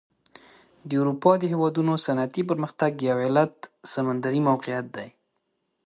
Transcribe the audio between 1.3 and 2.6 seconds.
د هېوادونو صنعتي